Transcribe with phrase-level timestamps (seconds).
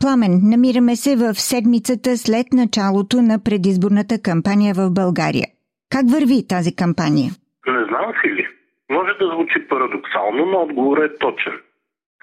[0.00, 5.48] Пламен, намираме се в седмицата след началото на предизборната кампания в България.
[5.94, 7.30] Как върви тази кампания?
[7.74, 8.44] Не знам си ли.
[8.90, 11.56] Може да звучи парадоксално, но отговорът е точен.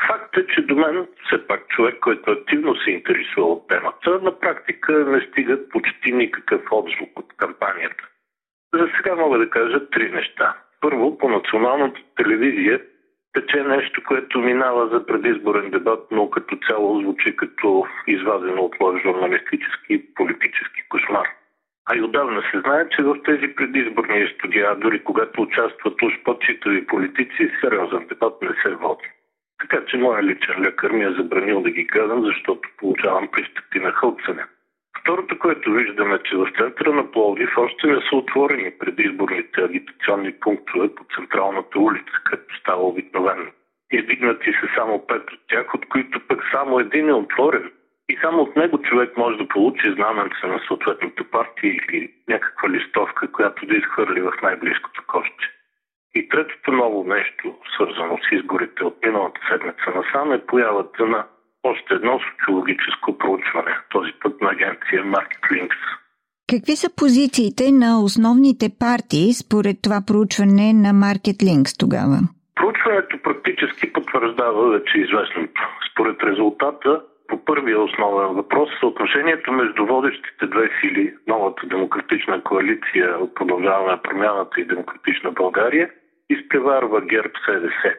[0.08, 4.40] Факт е, че до мен, все пак човек, който активно се интересува от темата, на
[4.40, 8.04] практика не стига почти никакъв отзвук от кампанията.
[8.74, 10.58] За сега мога да кажа три неща.
[10.82, 12.82] Първо, по националната телевизия
[13.36, 19.02] тече нещо, което минава за предизборен дебат, но като цяло звучи като извадено от лош
[19.02, 21.28] журналистически и политически кошмар.
[21.90, 26.88] А и отдавна се знае, че в тези предизборни студия, дори когато участват уж подчитави
[26.88, 29.10] политици, сериозен дебат не се води.
[29.60, 33.92] Така че моя личен лекар ми е забранил да ги гледам, защото получавам пристъпи на
[33.92, 34.46] хълцане.
[35.06, 40.96] Второто, което виждаме, че в центъра на Пловдив още не са отворени предизборните агитационни пунктове
[40.96, 43.46] по централната улица, като става обикновено.
[43.92, 47.72] Издигнати са само пет от тях, от които пък само един е отворен.
[48.10, 53.32] И само от него човек може да получи знаменце на съответната партия или някаква листовка,
[53.32, 55.46] която да изхвърли в най-близкото коще.
[56.16, 61.26] И третото ново нещо, свързано с изборите от миналата седмица насам, е появата на
[61.72, 65.70] още едно социологическо проучване, този път на агенция Market
[66.52, 72.18] Какви са позициите на основните партии според това проучване на Market Links тогава?
[72.56, 75.62] Проучването практически потвърждава вече известното.
[75.92, 83.36] Според резултата, по първия основен въпрос, съотношението между водещите две сили, новата демократична коалиция от
[83.36, 85.90] продължаване на промяната и демократична България,
[86.30, 87.96] изпреварва ГЕРБ СДС.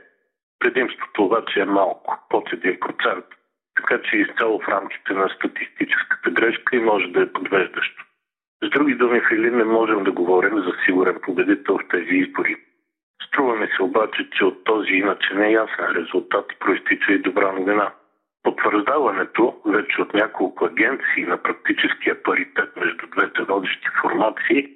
[0.58, 3.22] Предимството обаче е малко, под 1%.
[3.76, 8.04] Така че изцяло в рамките на статистическата грешка и може да е подвеждащо.
[8.62, 12.56] С други думи, Фили, не можем да говорим за сигурен победител в тези избори.
[13.26, 17.92] Струва ми се обаче, че от този иначе неясен резултат проистича и добра новина.
[18.42, 24.68] Потвърждаването вече от няколко агенции на практическия паритет между двете водещи формации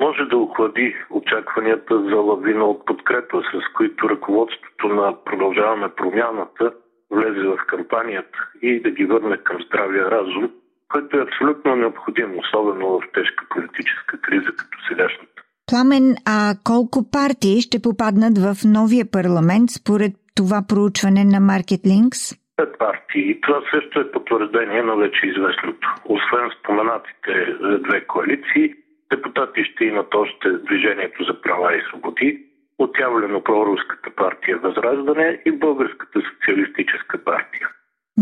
[0.00, 6.72] може да охлади очакванията за лавина от подкрепа, с които ръководството на продължаваме промяната
[7.10, 10.50] влезе в кампанията и да ги върне към здравия разум,
[10.88, 15.42] което е абсолютно необходимо, особено в тежка политическа криза като сегашната.
[15.70, 22.38] Пламен, а колко партии ще попаднат в новия парламент според това проучване на Market Links?
[22.56, 23.40] Пет партии.
[23.40, 25.94] Това също е потвърждение на вече известното.
[26.04, 27.32] Освен споменатите
[27.86, 28.74] две коалиции,
[29.10, 32.47] депутати ще имат още Движението за права и свободи,
[32.78, 37.68] отявлено проруската партия Възраждане и Българската социалистическа партия.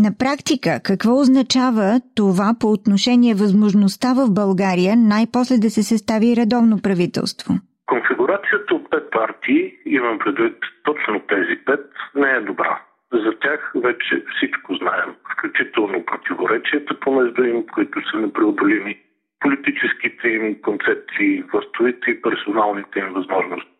[0.05, 6.75] На практика, какво означава това по отношение възможността в България най-после да се състави редовно
[6.81, 7.53] правителство?
[7.85, 11.85] Конфигурацията от пет партии, имам предвид точно тези пет,
[12.15, 12.81] не е добра.
[13.13, 18.99] За тях вече всичко знаем, включително противоречията помежду им, които са непреодолими,
[19.39, 23.76] политическите им концепции, властовите и персоналните им възможности.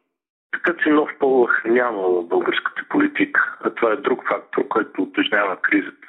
[0.51, 5.57] Така че нов полъх няма в българската политика, а това е друг фактор, който утежнява
[5.61, 6.07] кризата.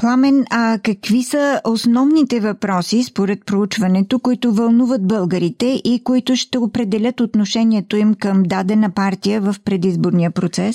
[0.00, 7.20] Пламен, а какви са основните въпроси според проучването, които вълнуват българите и които ще определят
[7.20, 10.74] отношението им към дадена партия в предизборния процес?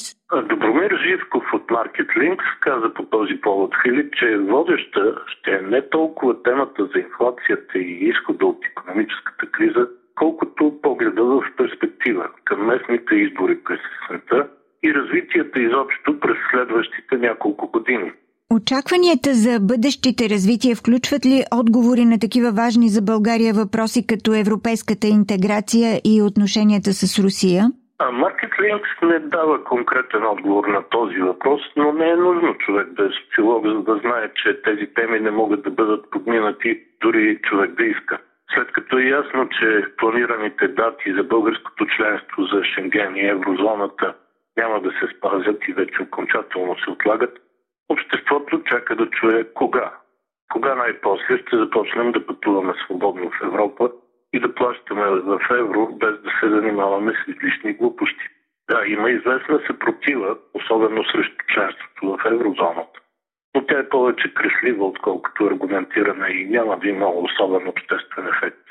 [0.50, 5.90] Добромир Живков от Market Links каза по този повод, Филип, че водеща ще е не
[5.90, 9.88] толкова темата за инфлацията и изхода от економическата криза,
[10.20, 14.48] колкото погледа в перспектива към местните избори през света
[14.84, 18.12] и развитията изобщо през следващите няколко години.
[18.58, 25.08] Очакванията за бъдещите развития включват ли отговори на такива важни за България въпроси като европейската
[25.08, 27.62] интеграция и отношенията с Русия?
[28.24, 33.04] Market Links не дава конкретен отговор на този въпрос, но не е нужно човек да
[33.06, 37.72] е социолог, за да знае, че тези теми не могат да бъдат подминати дори човек
[37.72, 38.18] да иска.
[38.54, 44.14] След като е ясно, че планираните дати за българското членство за Шенген и еврозоната
[44.58, 47.40] няма да се спазят и вече окончателно се отлагат,
[47.90, 49.94] обществото чака да чуе кога.
[50.54, 53.92] Кога най-после ще започнем да пътуваме свободно в Европа
[54.34, 58.26] и да плащаме в евро, без да се занимаваме с излишни глупости.
[58.70, 63.00] Да, има известна съпротива, особено срещу членството в еврозоната
[63.90, 68.66] е повече креслива, отколкото аргументирана и няма да има особен обществен ефект.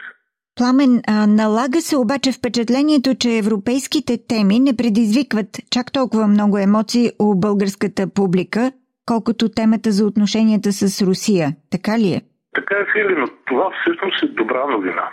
[0.56, 7.10] Пламен, а, налага се обаче впечатлението, че европейските теми не предизвикват чак толкова много емоции
[7.20, 8.72] у българската публика,
[9.06, 11.48] колкото темата за отношенията с Русия.
[11.74, 12.20] Така ли е?
[12.54, 15.06] Така е, Фили, но това всъщност е добра новина.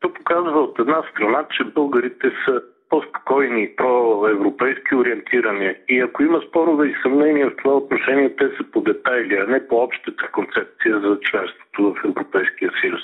[0.00, 5.74] То показва от една страна, че българите са по-спокойни проевропейски ориентирани.
[5.88, 9.68] И ако има спорове и съмнения в това отношение, те са по детайли, а не
[9.68, 13.00] по общата концепция за членството в Европейския съюз.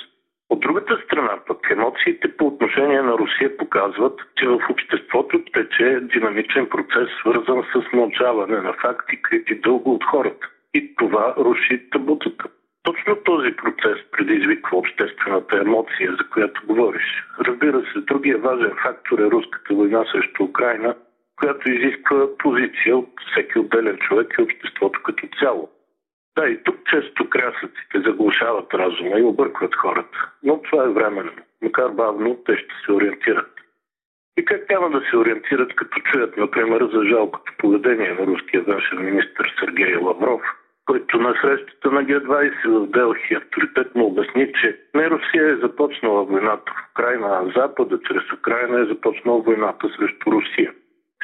[0.50, 6.66] От другата страна, пък емоциите по отношение на Русия показват, че в обществото тече динамичен
[6.66, 10.48] процес, свързан с мълчаване на факти, крити дълго от хората.
[10.75, 12.44] И това руши табутата.
[13.05, 17.25] Точно този процес предизвиква обществената емоция, за която говориш.
[17.41, 20.95] Разбира се, другия важен фактор е руската война срещу Украина,
[21.37, 25.71] която изисква позиция от всеки отделен човек и обществото като цяло.
[26.39, 30.31] Да, и тук често крясъците заглушават разума и объркват хората.
[30.43, 31.33] Но това е временно.
[31.62, 33.51] Макар бавно, те ще се ориентират.
[34.37, 39.05] И как няма да се ориентират, като чуят, например, за жалкото поведение на руския външен
[39.05, 40.43] министр Сергей Лавров,
[40.86, 46.72] който на срещата на Г-20 в Делхи авторитетно обясни, че не Русия е започнала войната
[46.72, 50.72] в Украина, а Запада чрез Украина е започнала войната срещу Русия.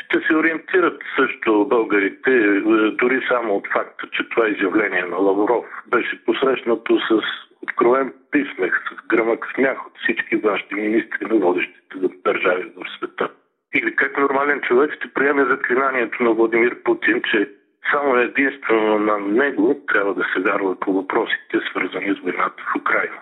[0.04, 2.60] Ще се ориентират също българите, е,
[2.90, 7.22] дори само от факта, че това изявление на Лавров беше посрещнато с
[7.62, 13.30] откровен писмех, с гръмък смях от всички външни министри на водещите държави в света.
[13.74, 17.50] Или как нормален човек ще приеме заклинанието на Владимир Путин, че
[17.93, 23.19] само единствено на него трябва да се вярва по въпросите, свързани с войната в Украина.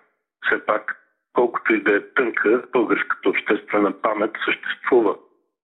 [0.47, 0.97] Все пак,
[1.33, 5.15] колкото и да е тънка, българската обществена памет съществува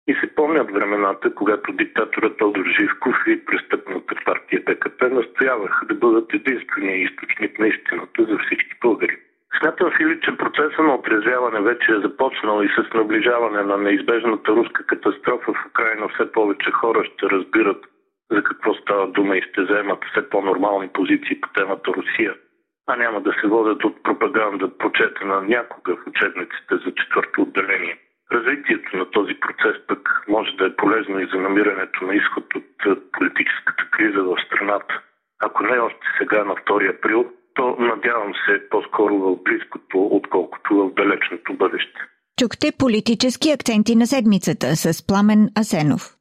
[0.08, 6.34] и се помнят времената, когато диктаторът Тодор Живков и престъпната партия БКП настояваха да бъдат
[6.34, 9.18] единствения източник на истината за всички българи.
[9.60, 14.86] Смятам, Фили, че процеса на отрезвяване вече е започнал и с наближаване на неизбежната руска
[14.86, 17.86] катастрофа в Украина все повече хора ще разбират
[18.31, 22.33] за какво става дума и ще вземат все по-нормални позиции по темата Русия,
[22.88, 27.98] а няма да се водят от пропаганда, прочетена някога в учебниците за четвърто отделение.
[28.31, 32.86] Развитието на този процес пък може да е полезно и за намирането на изход от
[32.86, 35.01] е, политическата криза в страната.
[35.44, 40.94] Ако не още сега на 2 април, то надявам се по-скоро в близкото, отколкото в
[40.94, 42.00] далечното бъдеще.
[42.39, 46.20] Чухте политически акценти на седмицата с Пламен Асенов.